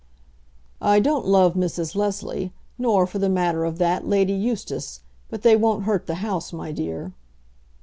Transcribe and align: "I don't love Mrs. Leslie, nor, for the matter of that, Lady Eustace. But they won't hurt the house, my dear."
"I 0.81 0.99
don't 0.99 1.27
love 1.27 1.53
Mrs. 1.53 1.93
Leslie, 1.93 2.51
nor, 2.79 3.05
for 3.05 3.19
the 3.19 3.29
matter 3.29 3.65
of 3.65 3.77
that, 3.77 4.07
Lady 4.07 4.33
Eustace. 4.33 5.01
But 5.29 5.43
they 5.43 5.55
won't 5.55 5.83
hurt 5.83 6.07
the 6.07 6.15
house, 6.25 6.51
my 6.51 6.71
dear." 6.71 7.11